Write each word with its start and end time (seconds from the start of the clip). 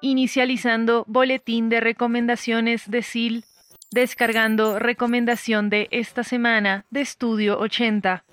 Inicializando 0.00 1.04
boletín 1.08 1.68
de 1.68 1.80
recomendaciones 1.80 2.90
de 2.90 3.02
SIL, 3.02 3.44
descargando 3.90 4.78
recomendación 4.78 5.70
de 5.70 5.88
esta 5.90 6.22
semana 6.22 6.84
de 6.90 7.00
Estudio 7.00 7.58
80, 7.58 8.24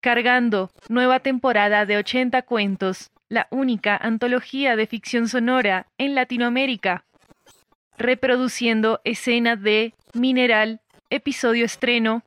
cargando 0.00 0.70
nueva 0.88 1.20
temporada 1.20 1.86
de 1.86 1.96
80 1.96 2.42
cuentos 2.42 3.10
la 3.28 3.48
única 3.50 3.96
antología 3.96 4.76
de 4.76 4.86
ficción 4.86 5.28
sonora 5.28 5.86
en 5.98 6.14
Latinoamérica, 6.14 7.04
reproduciendo 7.98 9.00
escena 9.04 9.56
de 9.56 9.94
Mineral, 10.12 10.80
episodio 11.10 11.64
estreno, 11.64 12.22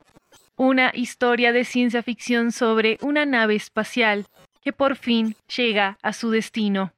una 0.56 0.90
historia 0.94 1.52
de 1.52 1.64
ciencia 1.64 2.02
ficción 2.02 2.52
sobre 2.52 2.98
una 3.00 3.24
nave 3.24 3.54
espacial 3.54 4.26
que 4.62 4.72
por 4.72 4.96
fin 4.96 5.36
llega 5.56 5.96
a 6.02 6.12
su 6.12 6.30
destino. 6.30 6.92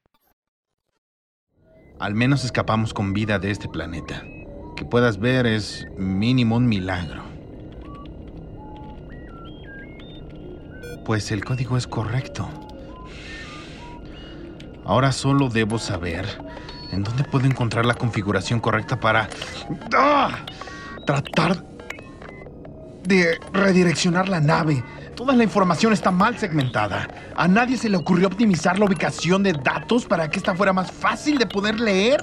Al 2.02 2.16
menos 2.16 2.44
escapamos 2.44 2.92
con 2.92 3.12
vida 3.12 3.38
de 3.38 3.52
este 3.52 3.68
planeta. 3.68 4.24
Que 4.74 4.84
puedas 4.84 5.20
ver 5.20 5.46
es 5.46 5.86
mínimo 5.96 6.56
un 6.56 6.66
milagro. 6.66 7.22
Pues 11.04 11.30
el 11.30 11.44
código 11.44 11.76
es 11.76 11.86
correcto. 11.86 12.48
Ahora 14.84 15.12
solo 15.12 15.48
debo 15.48 15.78
saber 15.78 16.26
en 16.90 17.04
dónde 17.04 17.22
puedo 17.22 17.46
encontrar 17.46 17.86
la 17.86 17.94
configuración 17.94 18.58
correcta 18.58 18.98
para 18.98 19.28
¡Ah! 19.94 20.40
tratar 21.06 21.64
de 23.04 23.38
redireccionar 23.52 24.28
la 24.28 24.40
nave. 24.40 24.82
Toda 25.22 25.36
la 25.36 25.44
información 25.44 25.92
está 25.92 26.10
mal 26.10 26.36
segmentada. 26.36 27.06
¿A 27.36 27.46
nadie 27.46 27.76
se 27.76 27.88
le 27.88 27.96
ocurrió 27.96 28.26
optimizar 28.26 28.76
la 28.76 28.86
ubicación 28.86 29.44
de 29.44 29.52
datos 29.52 30.04
para 30.04 30.28
que 30.28 30.38
esta 30.38 30.52
fuera 30.52 30.72
más 30.72 30.90
fácil 30.90 31.38
de 31.38 31.46
poder 31.46 31.78
leer? 31.78 32.20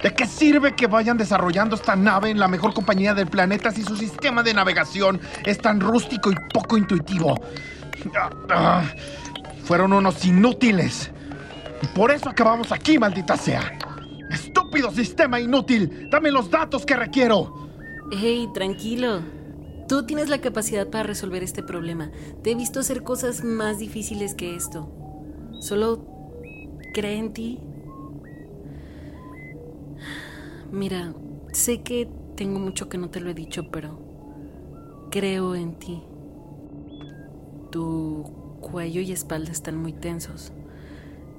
¿De 0.00 0.14
qué 0.14 0.24
sirve 0.24 0.76
que 0.76 0.86
vayan 0.86 1.18
desarrollando 1.18 1.74
esta 1.74 1.96
nave 1.96 2.30
en 2.30 2.38
la 2.38 2.46
mejor 2.46 2.72
compañía 2.72 3.14
del 3.14 3.26
planeta 3.26 3.72
si 3.72 3.82
su 3.82 3.96
sistema 3.96 4.44
de 4.44 4.54
navegación 4.54 5.20
es 5.44 5.58
tan 5.58 5.80
rústico 5.80 6.30
y 6.30 6.36
poco 6.54 6.76
intuitivo? 6.76 7.42
Fueron 9.64 9.92
unos 9.92 10.24
inútiles. 10.24 11.10
Y 11.82 11.88
por 11.88 12.12
eso 12.12 12.28
acabamos 12.28 12.70
aquí, 12.70 12.96
maldita 12.96 13.36
sea. 13.36 13.76
Estúpido 14.30 14.92
sistema 14.92 15.40
inútil. 15.40 16.06
Dame 16.08 16.30
los 16.30 16.48
datos 16.48 16.86
que 16.86 16.94
requiero. 16.94 17.68
Hey, 18.12 18.48
tranquilo. 18.54 19.41
Tú 19.92 20.06
tienes 20.06 20.30
la 20.30 20.40
capacidad 20.40 20.88
para 20.88 21.02
resolver 21.02 21.42
este 21.42 21.62
problema. 21.62 22.10
Te 22.42 22.52
he 22.52 22.54
visto 22.54 22.80
hacer 22.80 23.02
cosas 23.02 23.44
más 23.44 23.78
difíciles 23.78 24.34
que 24.34 24.56
esto. 24.56 24.90
Solo 25.60 26.06
cree 26.94 27.18
en 27.18 27.34
ti. 27.34 27.60
Mira, 30.70 31.12
sé 31.52 31.82
que 31.82 32.08
tengo 32.36 32.58
mucho 32.58 32.88
que 32.88 32.96
no 32.96 33.10
te 33.10 33.20
lo 33.20 33.28
he 33.28 33.34
dicho, 33.34 33.70
pero 33.70 34.00
creo 35.10 35.54
en 35.54 35.78
ti. 35.78 36.02
Tu 37.70 38.22
cuello 38.62 39.02
y 39.02 39.12
espalda 39.12 39.52
están 39.52 39.76
muy 39.76 39.92
tensos. 39.92 40.54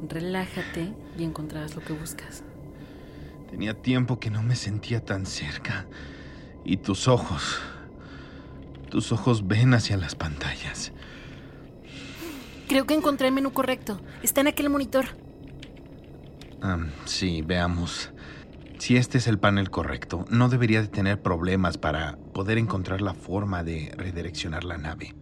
Relájate 0.08 0.94
y 1.18 1.24
encontrarás 1.24 1.76
lo 1.76 1.82
que 1.82 1.94
buscas. 1.94 2.44
Tenía 3.50 3.82
tiempo 3.82 4.20
que 4.20 4.30
no 4.30 4.44
me 4.44 4.56
sentía 4.56 5.04
tan 5.04 5.26
cerca. 5.26 5.88
Y 6.64 6.78
tus 6.78 7.08
ojos. 7.08 7.60
Tus 8.94 9.12
ojos 9.12 9.48
ven 9.48 9.74
hacia 9.74 9.98
las 9.98 10.14
pantallas. 10.14 10.94
Creo 12.68 12.86
que 12.86 12.94
encontré 12.94 13.30
el 13.30 13.34
menú 13.34 13.52
correcto. 13.52 14.00
Está 14.22 14.42
en 14.42 14.48
aquel 14.50 14.70
monitor. 14.70 15.06
sí, 17.06 17.42
veamos. 17.42 18.12
Si 18.78 18.96
este 18.96 19.18
es 19.18 19.26
el 19.26 19.40
panel 19.40 19.72
correcto, 19.72 20.26
no 20.30 20.48
debería 20.48 20.80
de 20.80 20.90
tener 20.90 21.20
problemas 21.20 21.80
para 21.80 22.18
poder 22.36 22.60
encontrar 22.60 23.02
la 23.02 23.16
forma 23.16 23.64
de 23.64 23.92
redireccionar 23.98 24.64
la 24.64 24.78
nave. 24.78 25.16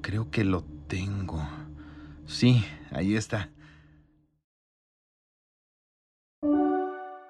Creo 0.00 0.28
que 0.28 0.42
lo 0.42 0.64
tengo. 0.88 1.48
Sí, 2.26 2.64
ahí 2.90 3.14
está. 3.14 3.52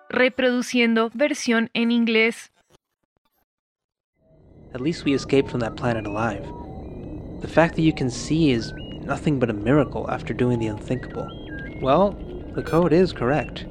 Reproduciendo 0.08 1.10
versión 1.12 1.68
en 1.74 1.90
inglés. 1.90 2.52
At 4.74 4.80
least 4.80 5.04
we 5.04 5.12
escaped 5.12 5.50
from 5.50 5.60
that 5.60 5.76
planet 5.76 6.06
alive. 6.06 6.46
The 7.40 7.48
fact 7.48 7.76
that 7.76 7.82
you 7.82 7.92
can 7.92 8.10
see 8.10 8.52
is 8.52 8.72
nothing 9.02 9.38
but 9.38 9.50
a 9.50 9.54
miracle 9.54 10.10
after 10.10 10.32
doing 10.32 10.58
the 10.58 10.68
unthinkable. 10.68 11.28
Well, 11.82 12.12
the 12.54 12.62
code 12.62 12.92
is 12.92 13.12
correct. 13.12 13.66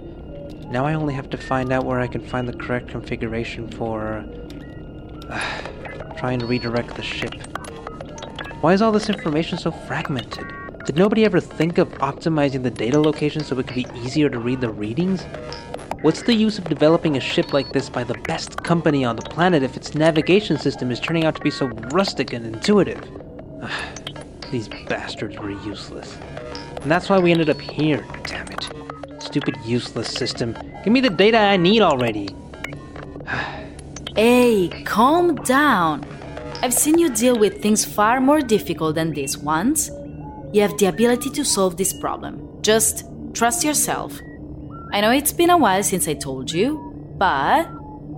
Now 0.68 0.86
I 0.86 0.94
only 0.94 1.14
have 1.14 1.30
to 1.32 1.38
find 1.38 1.72
out 1.72 1.86
where 1.86 2.00
I 2.00 2.08
can 2.08 2.22
find 2.22 2.48
the 2.48 2.54
correct 2.54 2.90
configuration 2.90 3.70
for. 3.72 4.26
Uh, 5.30 5.62
trying 6.18 6.40
to 6.40 6.46
redirect 6.46 6.96
the 6.96 7.02
ship. 7.02 7.34
Why 8.62 8.74
is 8.74 8.82
all 8.84 8.92
this 8.92 9.10
information 9.10 9.58
so 9.58 9.72
fragmented? 9.72 10.46
Did 10.86 10.96
nobody 10.96 11.26
ever 11.26 11.40
think 11.40 11.80
of 11.80 11.90
optimizing 11.94 12.62
the 12.62 12.70
data 12.70 13.00
location 13.00 13.44
so 13.44 13.58
it 13.58 13.66
could 13.66 13.76
be 13.76 13.88
easier 14.04 14.30
to 14.30 14.38
read 14.38 14.62
the 14.62 14.70
readings? 14.70 15.26
What's 16.02 16.24
the 16.24 16.34
use 16.34 16.58
of 16.58 16.64
developing 16.64 17.16
a 17.16 17.20
ship 17.20 17.54
like 17.54 17.74
this 17.74 17.88
by 17.88 18.04
the 18.04 18.16
best 18.16 18.64
company 18.64 19.06
on 19.06 19.18
the 19.18 19.22
planet 19.22 19.62
if 19.62 19.78
its 19.78 19.94
navigation 19.94 20.58
system 20.58 20.90
is 20.90 21.00
turning 21.00 21.26
out 21.26 21.36
to 21.36 21.42
be 21.42 21.52
so 21.52 21.68
rustic 21.94 22.34
and 22.34 22.44
intuitive? 22.44 23.08
These 24.52 24.68
bastards 24.90 25.38
were 25.38 25.52
useless. 25.52 26.18
And 26.82 26.90
that's 26.90 27.08
why 27.08 27.20
we 27.20 27.32
ended 27.32 27.52
up 27.52 27.62
here, 27.62 28.04
damn 28.24 28.48
it. 28.48 28.68
Stupid 29.20 29.56
useless 29.64 30.08
system. 30.08 30.58
Give 30.84 30.92
me 30.92 31.02
the 31.02 31.12
data 31.12 31.38
I 31.38 31.58
need 31.58 31.84
already. 31.84 32.30
hey, 34.16 34.70
calm 34.86 35.36
down. 35.36 36.04
I've 36.64 36.74
seen 36.74 36.98
you 36.98 37.12
deal 37.12 37.38
with 37.38 37.62
things 37.62 37.86
far 37.86 38.20
more 38.20 38.42
difficult 38.42 38.96
than 38.96 39.14
this 39.14 39.38
once. 39.38 39.92
You 40.52 40.64
have 40.64 40.76
the 40.80 40.88
ability 40.88 41.30
to 41.30 41.46
solve 41.46 41.78
this 41.78 41.94
problem. 41.94 42.60
Just 42.64 43.06
trust 43.36 43.64
yourself. 43.64 44.20
I 44.94 45.00
know 45.00 45.12
it's 45.12 45.32
been 45.32 45.50
a 45.50 45.58
while 45.58 45.84
since 45.84 46.08
I 46.10 46.14
told 46.14 46.52
you, 46.52 46.78
but 47.18 47.70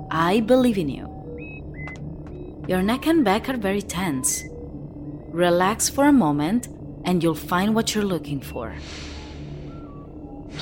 I 0.10 0.40
believe 0.40 0.80
in 0.80 0.90
you. 0.90 1.08
Your 2.68 2.81
neck 2.81 3.06
and 3.06 3.24
back 3.24 3.48
are 3.48 3.58
very 3.58 3.81
tense. 3.81 4.44
Relax 5.28 5.88
for 5.88 6.06
a 6.08 6.12
moment, 6.12 6.70
and 7.06 7.22
you'll 7.22 7.36
find 7.36 7.75
what 7.75 7.94
you're 7.94 8.04
looking 8.04 8.42
for. 8.42 8.74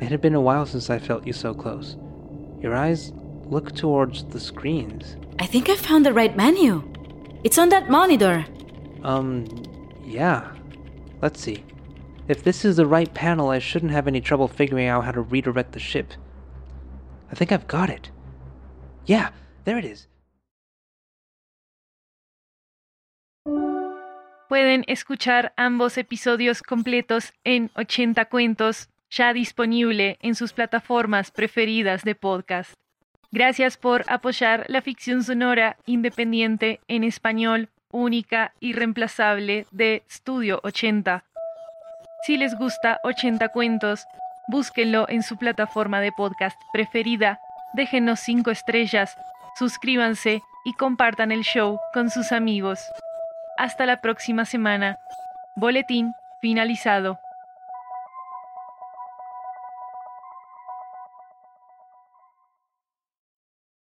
it 0.00 0.08
had 0.08 0.20
been 0.20 0.36
a 0.36 0.40
while 0.40 0.66
since 0.66 0.88
I 0.88 1.00
felt 1.00 1.26
you 1.26 1.32
so 1.32 1.52
close. 1.52 1.96
Your 2.60 2.76
eyes 2.76 3.12
look 3.46 3.74
towards 3.74 4.22
the 4.24 4.38
screens. 4.38 5.16
I 5.40 5.46
think 5.46 5.68
I 5.68 5.74
found 5.74 6.06
the 6.06 6.12
right 6.12 6.36
menu. 6.36 6.84
It's 7.42 7.58
on 7.58 7.70
that 7.70 7.90
monitor. 7.90 8.46
Um, 9.02 9.46
yeah. 10.04 10.52
Let's 11.20 11.40
see. 11.40 11.64
If 12.26 12.42
this 12.42 12.64
is 12.64 12.76
the 12.76 12.86
right 12.86 13.12
panel, 13.12 13.50
I 13.50 13.58
shouldn't 13.58 13.92
have 13.92 14.08
any 14.08 14.20
trouble 14.22 14.48
figuring 14.48 14.88
out 14.88 15.04
how 15.04 15.12
to 15.12 15.20
redirect 15.20 15.72
the 15.72 15.80
ship. 15.80 16.12
I 17.30 17.34
think 17.34 17.52
I've 17.52 17.66
got 17.66 17.90
it. 17.90 18.10
Yeah, 19.04 19.30
there 19.64 19.78
it 19.78 19.84
is. 19.84 20.08
Pueden 24.48 24.84
escuchar 24.86 25.52
ambos 25.56 25.98
episodios 25.98 26.62
completos 26.62 27.32
en 27.44 27.70
80 27.74 28.26
cuentos 28.26 28.88
ya 29.10 29.32
disponible 29.34 30.16
en 30.20 30.34
sus 30.34 30.52
plataformas 30.52 31.30
preferidas 31.30 32.04
de 32.04 32.14
podcast. 32.14 32.72
Gracias 33.32 33.76
por 33.76 34.04
apoyar 34.06 34.64
la 34.68 34.80
ficción 34.80 35.24
sonora 35.24 35.76
independiente 35.86 36.80
en 36.88 37.04
español, 37.04 37.68
única 37.90 38.54
y 38.60 38.72
reemplazable 38.72 39.66
de 39.72 40.04
Studio 40.08 40.60
80. 40.62 41.24
Si 42.24 42.38
les 42.38 42.54
gusta 42.54 43.00
80 43.02 43.50
cuentos, 43.50 44.08
búsquenlo 44.46 45.06
en 45.10 45.22
su 45.22 45.36
plataforma 45.36 46.00
de 46.00 46.10
podcast 46.10 46.58
preferida, 46.72 47.38
déjenos 47.74 48.18
5 48.20 48.50
estrellas, 48.50 49.18
suscríbanse 49.58 50.40
y 50.64 50.72
compartan 50.72 51.32
el 51.32 51.42
show 51.42 51.78
con 51.92 52.08
sus 52.08 52.32
amigos. 52.32 52.80
Hasta 53.58 53.84
la 53.84 54.00
próxima 54.00 54.46
semana. 54.46 54.98
Boletín 55.54 56.14
finalizado. 56.40 57.20